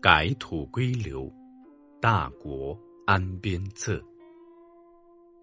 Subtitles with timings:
[0.00, 1.28] 改土归流，
[2.00, 4.00] 大国安边策。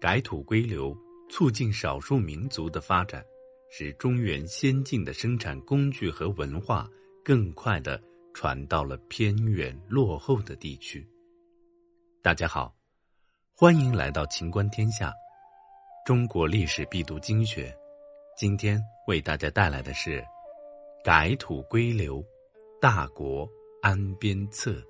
[0.00, 0.96] 改土归流，
[1.28, 3.22] 促进少数民族的发展，
[3.70, 6.88] 使中原先进的生产工具和文化
[7.22, 11.06] 更快的传到了偏远落后的地区。
[12.22, 12.74] 大家好，
[13.54, 15.12] 欢迎来到秦观天下，
[16.06, 17.70] 中国历史必读精选。
[18.38, 20.24] 今天为大家带来的是
[21.04, 22.24] 改土归流，
[22.80, 23.46] 大国。
[23.86, 24.82] 安边策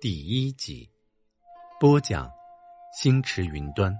[0.00, 0.88] 第一集
[1.78, 2.26] 播讲，
[2.98, 3.94] 星驰云端。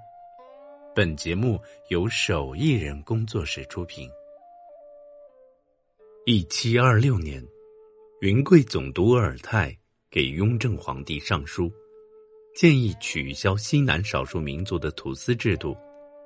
[0.94, 4.08] 本节目由手艺人工作室出品。
[6.24, 7.46] 一七二六年，
[8.22, 9.76] 云贵总督鄂尔泰
[10.10, 11.70] 给雍正皇帝上书，
[12.54, 15.76] 建议取消西南少数民族的土司制度，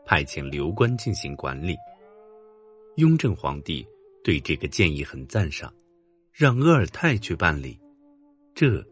[0.07, 1.75] 派遣流官进行管理。
[2.99, 3.85] 雍正皇帝
[4.23, 5.75] 对这个建议很赞赏。
[6.41, 7.79] 让鄂尔泰去办理，
[8.55, 8.83] 这，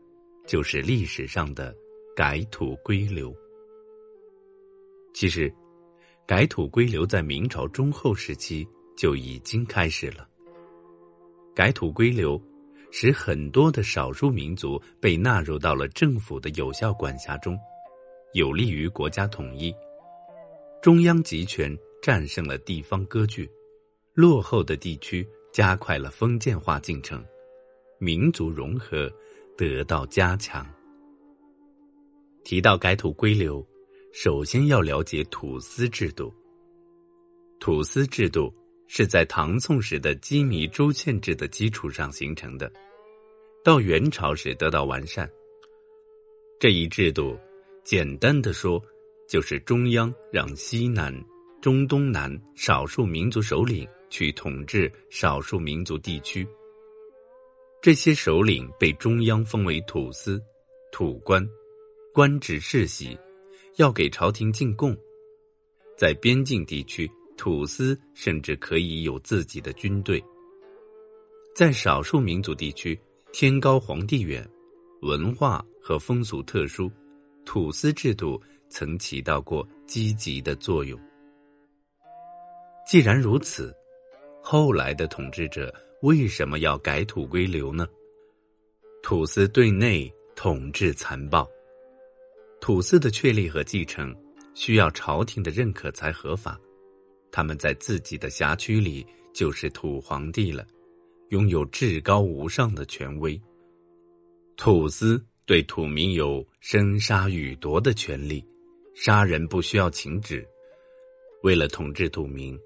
[0.47, 1.75] 就是历史上的
[2.15, 3.35] 改土归流。
[5.15, 5.51] 其实，
[6.27, 10.29] 改土归流在明朝中后时期就已经开始了。
[11.55, 12.39] 改土归流，
[12.91, 17.59] 使很多的少数民族被纳入到了政府的有效管辖中，
[18.35, 19.75] 有利于国家统一。
[20.83, 23.51] 中央集权战胜了地方割据，
[24.13, 25.27] 落后的地区。
[25.51, 27.25] 加快了封建化进程，
[27.99, 29.11] 民族融合
[29.57, 30.67] 得到加强。
[32.45, 33.67] 提到改土归流，
[34.13, 36.33] 首先要了解土司制度。
[37.61, 38.55] 土司制度
[38.87, 42.73] 是在唐宋时的羁縻州县制的基础上形成的，
[43.65, 45.29] 到元朝时得到完善。
[46.59, 47.39] 这一制度，
[47.85, 48.83] 简单的说，
[49.29, 51.13] 就是中央让西南、
[51.61, 53.87] 中东南少数民族首领。
[54.11, 56.49] 去统治少数民族地区，
[57.81, 60.43] 这些首领被中央封为土司、
[60.91, 61.47] 土官，
[62.13, 63.17] 官职世袭，
[63.77, 64.97] 要给朝廷进贡。
[65.97, 70.23] 在边境地区，土司甚至可以有自己的军队。
[71.55, 72.99] 在少数民族地区，
[73.33, 74.45] 天高皇帝远，
[75.03, 76.91] 文化和风俗特殊，
[77.45, 80.99] 土司制度曾起到过积极的作用。
[82.85, 83.73] 既然如此。
[84.41, 87.87] 后来的统治者为什么要改土归流呢？
[89.03, 91.49] 土司对内统治残暴，
[92.61, 94.15] 土司的确立和继承
[94.55, 96.57] 需要朝廷的认可才合法。
[97.33, 99.05] 他们在自己的辖区里
[99.35, 100.65] 就是土皇帝了，
[101.31, 103.41] 拥有至高无上的权威。
[104.57, 108.45] 土司对土民有生杀予夺的权利，
[108.95, 110.47] 杀人不需要请旨。
[111.43, 112.57] 为了统治土民。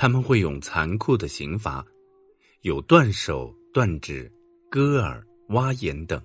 [0.00, 1.84] 他们会用残酷的刑罚，
[2.62, 4.30] 有断手、断指、
[4.68, 6.20] 割耳、挖眼等。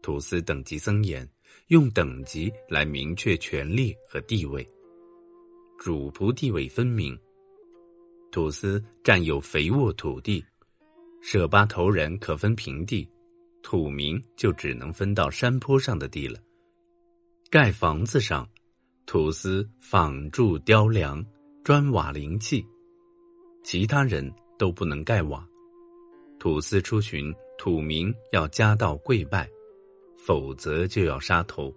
[0.00, 1.28] 土司等级森严，
[1.68, 4.66] 用等级来明确权力和地位，
[5.78, 7.18] 主仆地位分明。
[8.30, 10.44] 土司占有肥沃土地，
[11.20, 13.08] 舍巴头人可分平地，
[13.62, 16.38] 土民就只能分到山坡上的地了。
[17.50, 18.48] 盖房子上，
[19.06, 21.24] 土司仿铸雕梁。
[21.64, 22.66] 砖瓦灵器，
[23.62, 24.28] 其他人
[24.62, 25.44] 都不能盖瓦。
[26.38, 29.50] 土司出巡，土民要夹道跪拜，
[30.16, 31.74] 否则就要杀头。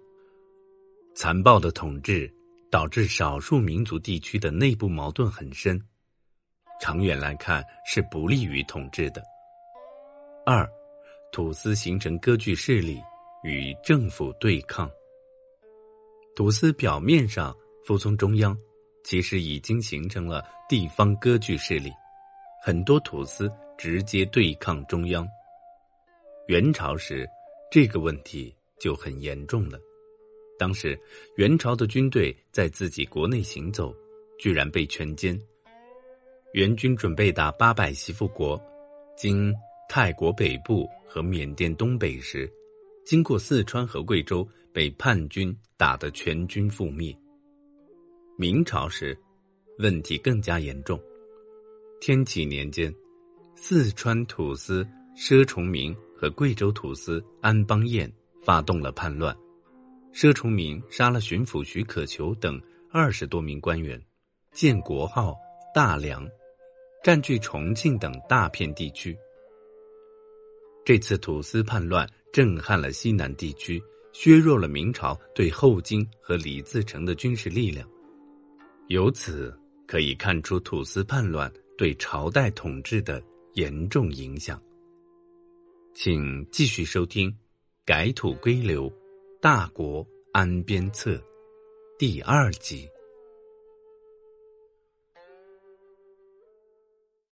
[1.16, 2.32] 残暴的统治
[2.70, 5.82] 导致少数民族地区的内部矛盾很深，
[6.80, 9.24] 长远来看是不利于统治的。
[10.46, 10.70] 二，
[11.32, 13.02] 土司形成割据势力，
[13.44, 14.88] 与政府对抗。
[16.36, 17.52] 土司表面上
[17.84, 18.56] 服从中央。
[19.08, 21.92] 其实已经形成了地方割据势力，
[22.68, 25.30] 很多土司直接对抗中央。
[26.48, 27.30] 元朝时，
[27.70, 29.80] 这个问题就很严重了。
[30.58, 31.00] 当时，
[31.36, 33.96] 元朝的军队在自己国内行走，
[34.40, 35.40] 居然被全歼。
[36.54, 38.60] 元军准备打八百媳妇国，
[39.16, 39.54] 经
[39.88, 42.52] 泰国北部和缅甸东北时，
[43.06, 44.44] 经过四川和贵州，
[44.74, 47.16] 被叛军打得全军覆灭。
[48.40, 49.16] 明朝时，
[49.78, 51.00] 问题更加严重。
[52.02, 52.94] 天启年间，
[53.56, 54.88] 四川土司
[55.18, 58.12] 佘崇明和贵州土司安邦彦
[58.44, 59.36] 发动了叛乱。
[60.14, 62.62] 佘崇明杀了巡抚徐可求等
[62.92, 64.00] 二十多名官员，
[64.52, 65.36] 建国号、
[65.74, 66.28] 大梁，
[67.04, 69.18] 占据重庆等大片地区。
[70.86, 73.82] 这次土司叛乱震撼了西南地区，
[74.14, 77.90] 削弱了明朝对后金和李自成的军事力量。
[78.90, 79.58] 由此
[79.88, 83.22] 可以看出土司叛乱对朝代统治的
[83.54, 84.62] 严重影响。
[85.94, 87.34] 请继续收听
[87.86, 88.92] 改土归流，
[89.42, 91.22] 大国安边策，
[91.98, 92.90] 第二集。